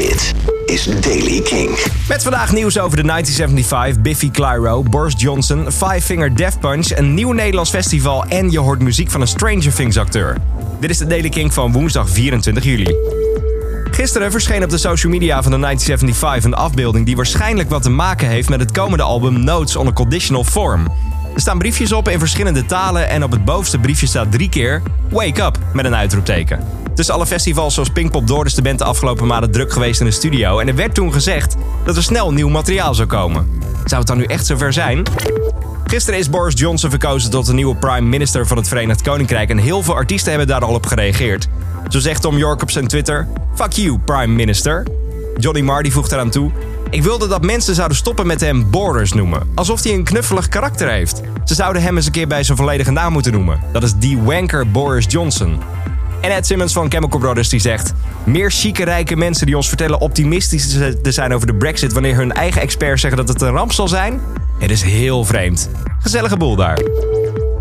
Dit 0.00 0.34
is 0.66 0.84
Daily 1.00 1.40
King. 1.40 1.78
Met 2.08 2.22
vandaag 2.22 2.52
nieuws 2.52 2.78
over 2.78 2.96
de 2.96 3.02
1975, 3.02 4.02
Biffy 4.02 4.30
Clyro, 4.30 4.82
Boris 4.82 5.14
Johnson, 5.16 5.72
Five 5.72 6.00
Finger 6.00 6.36
Death 6.36 6.60
Punch, 6.60 6.96
een 6.96 7.14
nieuw 7.14 7.32
Nederlands 7.32 7.70
festival 7.70 8.24
en 8.24 8.50
je 8.50 8.58
hoort 8.58 8.80
muziek 8.82 9.10
van 9.10 9.20
een 9.20 9.26
Stranger 9.26 9.74
Things 9.74 9.96
acteur. 9.96 10.36
Dit 10.80 10.90
is 10.90 10.98
de 10.98 11.06
Daily 11.06 11.28
King 11.28 11.54
van 11.54 11.72
woensdag 11.72 12.10
24 12.10 12.64
juli. 12.64 12.94
Gisteren 13.90 14.30
verscheen 14.30 14.62
op 14.62 14.70
de 14.70 14.78
social 14.78 15.12
media 15.12 15.42
van 15.42 15.52
de 15.52 15.58
1975 15.58 16.44
een 16.44 16.64
afbeelding 16.64 17.06
die 17.06 17.16
waarschijnlijk 17.16 17.70
wat 17.70 17.82
te 17.82 17.90
maken 17.90 18.28
heeft 18.28 18.48
met 18.48 18.60
het 18.60 18.72
komende 18.72 19.02
album 19.02 19.44
Notes 19.44 19.76
on 19.76 19.86
a 19.86 19.92
Conditional 19.92 20.44
Form. 20.44 20.86
Er 21.34 21.40
staan 21.40 21.58
briefjes 21.58 21.92
op 21.92 22.08
in 22.08 22.18
verschillende 22.18 22.66
talen 22.66 23.08
en 23.08 23.24
op 23.24 23.30
het 23.30 23.44
bovenste 23.44 23.78
briefje 23.78 24.06
staat 24.06 24.32
drie 24.32 24.48
keer 24.48 24.82
Wake 25.10 25.42
Up 25.42 25.58
met 25.72 25.84
een 25.84 25.94
uitroepteken. 25.94 26.64
Tussen 26.94 27.14
alle 27.14 27.26
festivals 27.26 27.74
zoals 27.74 27.90
Pinkpop 27.90 28.26
Door 28.26 28.46
is 28.46 28.54
de 28.54 28.62
band 28.62 28.78
de 28.78 28.84
afgelopen 28.84 29.26
maanden 29.26 29.50
druk 29.50 29.72
geweest 29.72 30.00
in 30.00 30.06
de 30.06 30.12
studio 30.12 30.58
en 30.58 30.68
er 30.68 30.74
werd 30.74 30.94
toen 30.94 31.12
gezegd 31.12 31.56
dat 31.84 31.96
er 31.96 32.02
snel 32.02 32.32
nieuw 32.32 32.48
materiaal 32.48 32.94
zou 32.94 33.08
komen. 33.08 33.48
Zou 33.84 34.00
het 34.00 34.06
dan 34.06 34.16
nu 34.16 34.24
echt 34.24 34.46
zover 34.46 34.72
zijn? 34.72 35.02
Gisteren 35.84 36.18
is 36.18 36.30
Boris 36.30 36.58
Johnson 36.58 36.90
verkozen 36.90 37.30
tot 37.30 37.46
de 37.46 37.52
nieuwe 37.52 37.76
prime 37.76 38.08
minister 38.08 38.46
van 38.46 38.56
het 38.56 38.68
Verenigd 38.68 39.02
Koninkrijk 39.02 39.50
en 39.50 39.58
heel 39.58 39.82
veel 39.82 39.94
artiesten 39.94 40.30
hebben 40.30 40.48
daar 40.48 40.64
al 40.64 40.74
op 40.74 40.86
gereageerd. 40.86 41.48
Zo 41.88 41.98
zegt 41.98 42.22
Tom 42.22 42.38
York 42.38 42.62
op 42.62 42.70
zijn 42.70 42.86
Twitter: 42.86 43.28
Fuck 43.54 43.72
you, 43.72 43.98
prime 43.98 44.34
minister. 44.34 44.86
Johnny 45.36 45.60
Marr 45.60 45.90
voegt 45.90 46.12
eraan 46.12 46.30
toe: 46.30 46.50
Ik 46.90 47.02
wilde 47.02 47.28
dat 47.28 47.44
mensen 47.44 47.74
zouden 47.74 47.96
stoppen 47.96 48.26
met 48.26 48.40
hem 48.40 48.70
Boris 48.70 49.12
noemen, 49.12 49.50
alsof 49.54 49.82
hij 49.82 49.94
een 49.94 50.04
knuffelig 50.04 50.48
karakter 50.48 50.90
heeft. 50.90 51.20
Ze 51.44 51.54
zouden 51.54 51.82
hem 51.82 51.96
eens 51.96 52.06
een 52.06 52.12
keer 52.12 52.26
bij 52.26 52.42
zijn 52.42 52.56
volledige 52.56 52.90
naam 52.90 53.12
moeten 53.12 53.32
noemen. 53.32 53.60
Dat 53.72 53.82
is 53.82 53.94
die 53.94 54.18
wanker 54.18 54.70
Boris 54.70 55.06
Johnson. 55.08 55.58
En 56.20 56.30
Ed 56.30 56.46
Simmons 56.46 56.72
van 56.72 56.90
Chemical 56.90 57.20
Brothers 57.20 57.48
die 57.48 57.60
zegt... 57.60 57.92
Meer 58.24 58.50
chique 58.50 58.84
rijke 58.84 59.16
mensen 59.16 59.46
die 59.46 59.56
ons 59.56 59.68
vertellen 59.68 60.00
optimistisch 60.00 60.68
te 61.02 61.12
zijn 61.12 61.34
over 61.34 61.46
de 61.46 61.54
brexit... 61.54 61.92
wanneer 61.92 62.16
hun 62.16 62.32
eigen 62.32 62.60
experts 62.60 63.00
zeggen 63.00 63.26
dat 63.26 63.28
het 63.28 63.42
een 63.42 63.52
ramp 63.52 63.72
zal 63.72 63.88
zijn? 63.88 64.20
Het 64.58 64.70
is 64.70 64.82
heel 64.82 65.24
vreemd. 65.24 65.70
Gezellige 65.98 66.36
boel 66.36 66.56
daar. 66.56 66.78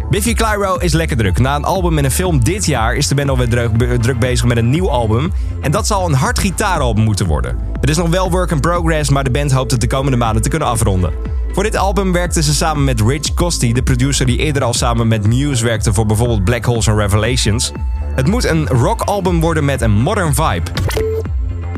Biffy 0.09 0.33
Clyro 0.33 0.75
is 0.75 0.93
lekker 0.93 1.17
druk. 1.17 1.39
Na 1.39 1.55
een 1.55 1.63
album 1.63 1.97
en 1.97 2.05
een 2.05 2.11
film 2.11 2.43
dit 2.43 2.65
jaar 2.65 2.95
is 2.95 3.07
de 3.07 3.15
band 3.15 3.29
alweer 3.29 3.49
druk, 3.49 4.01
druk 4.01 4.19
bezig 4.19 4.45
met 4.45 4.57
een 4.57 4.69
nieuw 4.69 4.89
album. 4.89 5.31
En 5.61 5.71
dat 5.71 5.87
zal 5.87 6.05
een 6.05 6.13
hard 6.13 6.39
gitaaralbum 6.39 7.03
moeten 7.03 7.25
worden. 7.25 7.57
Het 7.79 7.89
is 7.89 7.97
nog 7.97 8.09
wel 8.09 8.31
work 8.31 8.51
in 8.51 8.59
progress, 8.59 9.09
maar 9.09 9.23
de 9.23 9.29
band 9.29 9.51
hoopt 9.51 9.71
het 9.71 9.81
de 9.81 9.87
komende 9.87 10.17
maanden 10.17 10.41
te 10.41 10.49
kunnen 10.49 10.67
afronden. 10.67 11.13
Voor 11.51 11.63
dit 11.63 11.75
album 11.75 12.11
werkte 12.11 12.43
ze 12.43 12.53
samen 12.53 12.83
met 12.83 13.01
Rich 13.01 13.33
Costi, 13.33 13.73
de 13.73 13.83
producer 13.83 14.25
die 14.25 14.37
eerder 14.37 14.63
al 14.63 14.73
samen 14.73 15.07
met 15.07 15.27
Muse 15.27 15.65
werkte 15.65 15.93
voor 15.93 16.05
bijvoorbeeld 16.05 16.43
Black 16.43 16.65
Holes 16.65 16.87
en 16.87 16.95
Revelations. 16.95 17.71
Het 18.15 18.27
moet 18.27 18.45
een 18.45 18.67
rockalbum 18.67 19.39
worden 19.39 19.65
met 19.65 19.81
een 19.81 19.91
modern 19.91 20.35
vibe. 20.35 21.08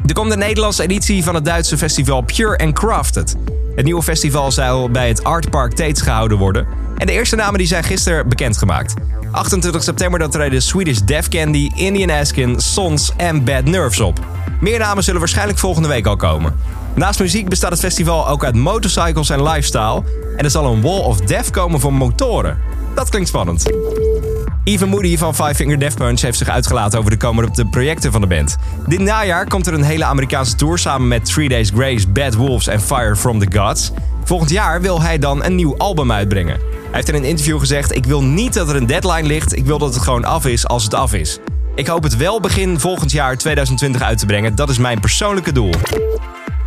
Er 0.05 0.13
komt 0.13 0.31
de 0.31 0.37
Nederlandse 0.37 0.83
editie 0.83 1.23
van 1.23 1.35
het 1.35 1.45
Duitse 1.45 1.77
festival 1.77 2.21
Pure 2.21 2.57
and 2.57 2.73
Crafted. 2.73 3.35
Het 3.75 3.85
nieuwe 3.85 4.03
festival 4.03 4.51
zal 4.51 4.89
bij 4.89 5.07
het 5.07 5.23
Art 5.23 5.49
Park 5.49 5.73
Tates 5.73 6.01
gehouden 6.01 6.37
worden. 6.37 6.67
En 6.97 7.05
de 7.05 7.11
eerste 7.11 7.35
namen 7.35 7.57
die 7.57 7.67
zijn 7.67 7.83
gisteren 7.83 8.29
bekendgemaakt. 8.29 8.93
28 9.31 9.83
september 9.83 10.19
dat 10.19 10.31
treden 10.31 10.61
Swedish 10.61 10.99
Def 10.99 11.27
Candy, 11.27 11.69
Indian 11.75 12.09
Askin, 12.09 12.59
Sons 12.59 13.11
en 13.17 13.43
Bad 13.43 13.63
Nerves 13.63 13.99
op. 13.99 14.19
Meer 14.59 14.79
namen 14.79 15.03
zullen 15.03 15.19
waarschijnlijk 15.19 15.59
volgende 15.59 15.87
week 15.87 16.05
al 16.05 16.15
komen. 16.15 16.55
Naast 16.93 17.19
muziek 17.19 17.49
bestaat 17.49 17.71
het 17.71 17.79
festival 17.79 18.27
ook 18.27 18.43
uit 18.43 18.55
motorcycles 18.55 19.29
en 19.29 19.43
lifestyle. 19.43 20.03
En 20.37 20.43
er 20.43 20.51
zal 20.51 20.73
een 20.73 20.81
Wall 20.81 20.99
of 20.99 21.19
Death 21.19 21.49
komen 21.49 21.79
voor 21.79 21.93
motoren. 21.93 22.57
Dat 22.95 23.09
klinkt 23.09 23.27
spannend. 23.27 23.63
Even 24.63 24.89
Moody 24.89 25.17
van 25.17 25.35
Five 25.35 25.55
Finger 25.55 25.79
Death 25.79 25.95
Punch 25.95 26.21
heeft 26.21 26.37
zich 26.37 26.49
uitgelaten 26.49 26.99
over 26.99 27.11
de 27.11 27.17
komende 27.17 27.65
projecten 27.65 28.11
van 28.11 28.21
de 28.21 28.27
band. 28.27 28.57
Dit 28.87 28.99
najaar 28.99 29.47
komt 29.47 29.67
er 29.67 29.73
een 29.73 29.83
hele 29.83 30.05
Amerikaanse 30.05 30.55
tour 30.55 30.77
samen 30.77 31.07
met 31.07 31.25
Three 31.25 31.49
Days 31.49 31.69
Grace, 31.69 32.07
Bad 32.07 32.33
Wolves 32.33 32.67
en 32.67 32.81
Fire 32.81 33.15
from 33.15 33.39
the 33.39 33.59
Gods. 33.59 33.91
Volgend 34.23 34.49
jaar 34.49 34.81
wil 34.81 35.01
hij 35.01 35.17
dan 35.17 35.43
een 35.43 35.55
nieuw 35.55 35.77
album 35.77 36.11
uitbrengen. 36.11 36.59
Hij 36.59 36.89
heeft 36.91 37.09
in 37.09 37.15
een 37.15 37.23
interview 37.23 37.59
gezegd: 37.59 37.95
Ik 37.95 38.05
wil 38.05 38.23
niet 38.23 38.53
dat 38.53 38.69
er 38.69 38.75
een 38.75 38.85
deadline 38.85 39.27
ligt, 39.27 39.55
ik 39.57 39.65
wil 39.65 39.77
dat 39.77 39.93
het 39.93 40.03
gewoon 40.03 40.25
af 40.25 40.45
is 40.45 40.67
als 40.67 40.83
het 40.83 40.93
af 40.93 41.13
is. 41.13 41.39
Ik 41.75 41.87
hoop 41.87 42.03
het 42.03 42.17
wel 42.17 42.39
begin 42.39 42.79
volgend 42.79 43.11
jaar 43.11 43.37
2020 43.37 44.01
uit 44.01 44.17
te 44.17 44.25
brengen, 44.25 44.55
dat 44.55 44.69
is 44.69 44.77
mijn 44.77 44.99
persoonlijke 44.99 45.51
doel. 45.51 45.71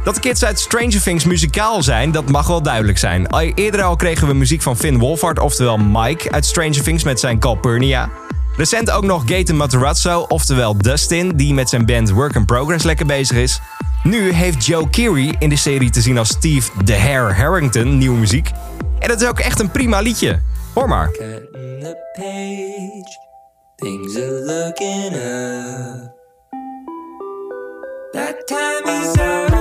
Dat 0.05 0.15
de 0.15 0.21
kids 0.21 0.45
uit 0.45 0.59
Stranger 0.59 1.03
Things 1.03 1.25
muzikaal 1.25 1.83
zijn, 1.83 2.13
dat 2.13 2.29
mag 2.29 2.47
wel 2.47 2.63
duidelijk 2.63 2.99
zijn. 2.99 3.27
Eerder 3.55 3.83
al 3.83 3.97
kregen 3.97 4.27
we 4.27 4.35
muziek 4.35 4.63
van 4.63 4.77
Finn 4.77 4.99
Wolfhard, 4.99 5.39
oftewel 5.39 5.77
Mike 5.77 6.31
uit 6.31 6.45
Stranger 6.47 6.83
Things 6.83 7.05
met 7.05 7.21
zijn 7.21 7.39
Calpurnia. 7.39 8.11
Recent 8.57 8.91
ook 8.91 9.05
nog 9.05 9.23
Gaten 9.27 9.57
Matarazzo, 9.57 10.21
oftewel 10.21 10.79
Dustin, 10.79 11.37
die 11.37 11.55
met 11.55 11.69
zijn 11.69 11.87
band 11.87 12.11
Work 12.11 12.35
in 12.35 12.45
Progress 12.45 12.85
lekker 12.85 13.07
bezig 13.07 13.37
is. 13.37 13.61
Nu 14.03 14.33
heeft 14.33 14.67
Joe 14.67 14.91
Keery 14.91 15.35
in 15.39 15.49
de 15.49 15.57
serie 15.57 15.91
te 15.91 16.01
zien 16.01 16.19
als 16.19 16.29
Steve 16.29 16.71
The 16.85 16.97
Hair 16.97 17.37
Harrington 17.37 17.99
nieuwe 17.99 18.19
muziek. 18.19 18.51
En 18.99 19.09
dat 19.09 19.21
is 19.21 19.29
ook 19.29 19.39
echt 19.39 19.61
een 19.61 19.71
prima 19.71 20.01
liedje. 20.01 20.41
Hoor 20.75 20.89
maar. 20.89 21.11
Things 23.77 24.17
are 24.17 24.45
looking 24.45 25.15
up. 25.15 26.13
That 28.13 28.47
time 28.47 29.49
is. 29.49 29.54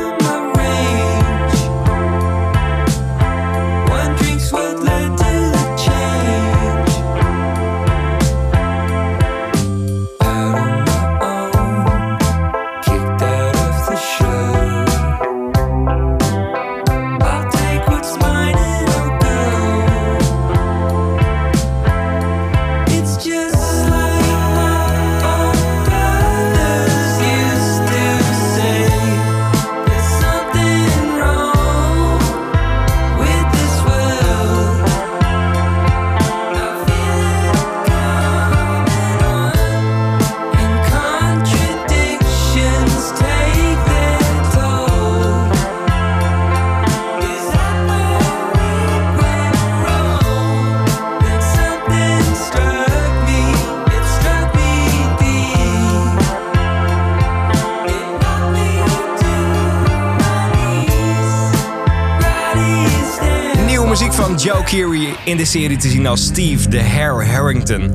Muziek 63.99 64.13
van 64.13 64.35
Joe 64.35 64.63
Keery 64.63 65.15
in 65.25 65.37
de 65.37 65.45
serie 65.45 65.77
te 65.77 65.89
zien 65.89 66.07
als 66.07 66.23
Steve 66.23 66.67
the 66.67 66.79
Hair 66.79 67.27
Harrington. 67.27 67.91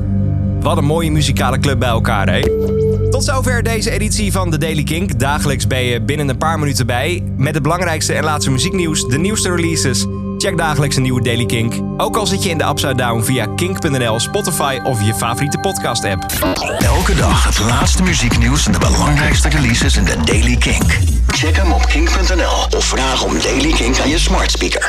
Wat 0.61 0.77
een 0.77 0.85
mooie 0.85 1.11
muzikale 1.11 1.59
club 1.59 1.79
bij 1.79 1.89
elkaar, 1.89 2.29
hè? 2.29 2.41
Tot 3.09 3.23
zover 3.23 3.63
deze 3.63 3.91
editie 3.91 4.31
van 4.31 4.51
The 4.51 4.57
Daily 4.57 4.83
Kink. 4.83 5.19
Dagelijks 5.19 5.67
ben 5.67 5.83
je 5.83 6.01
binnen 6.01 6.29
een 6.29 6.37
paar 6.37 6.59
minuten 6.59 6.85
bij 6.85 7.23
met 7.37 7.53
het 7.53 7.63
belangrijkste 7.63 8.13
en 8.13 8.23
laatste 8.23 8.51
muzieknieuws, 8.51 9.05
de 9.05 9.17
nieuwste 9.17 9.55
releases. 9.55 10.05
Check 10.37 10.57
dagelijks 10.57 10.95
een 10.95 11.01
nieuwe 11.01 11.21
Daily 11.21 11.45
Kink. 11.45 11.73
Ook 11.97 12.17
al 12.17 12.25
zit 12.25 12.43
je 12.43 12.49
in 12.49 12.57
de 12.57 12.67
Upside 12.67 12.95
Down 12.95 13.21
via 13.23 13.45
kink.nl, 13.55 14.19
Spotify 14.19 14.79
of 14.83 15.01
je 15.01 15.13
favoriete 15.13 15.57
podcast-app. 15.57 16.25
Elke 16.79 17.15
dag 17.15 17.43
het 17.43 17.59
laatste 17.59 18.03
muzieknieuws 18.03 18.65
en 18.65 18.71
de 18.71 18.79
belangrijkste 18.79 19.49
releases 19.49 19.97
in 19.97 20.03
de 20.03 20.15
Daily 20.25 20.55
Kink. 20.55 20.97
Check 21.27 21.55
hem 21.55 21.71
op 21.71 21.85
kink.nl 21.85 22.77
of 22.77 22.85
vraag 22.85 23.23
om 23.23 23.41
Daily 23.41 23.71
Kink 23.71 23.99
aan 23.99 24.09
je 24.09 24.19
smart 24.19 24.51
speaker. 24.51 24.87